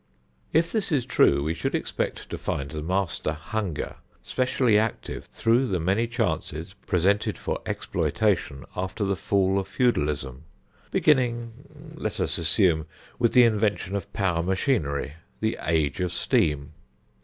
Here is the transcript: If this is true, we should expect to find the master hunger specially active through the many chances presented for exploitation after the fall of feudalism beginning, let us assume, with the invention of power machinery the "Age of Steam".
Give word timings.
If 0.51 0.71
this 0.71 0.91
is 0.91 1.05
true, 1.05 1.43
we 1.43 1.53
should 1.53 1.75
expect 1.75 2.27
to 2.31 2.37
find 2.39 2.71
the 2.71 2.81
master 2.81 3.33
hunger 3.33 3.97
specially 4.23 4.75
active 4.75 5.25
through 5.25 5.67
the 5.67 5.79
many 5.79 6.07
chances 6.07 6.73
presented 6.87 7.37
for 7.37 7.61
exploitation 7.67 8.65
after 8.75 9.05
the 9.05 9.15
fall 9.15 9.59
of 9.59 9.67
feudalism 9.67 10.41
beginning, 10.89 11.93
let 11.93 12.19
us 12.19 12.39
assume, 12.39 12.87
with 13.19 13.33
the 13.33 13.43
invention 13.43 13.95
of 13.95 14.11
power 14.11 14.41
machinery 14.41 15.13
the 15.39 15.59
"Age 15.61 15.99
of 15.99 16.11
Steam". 16.11 16.71